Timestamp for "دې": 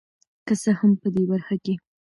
1.15-1.23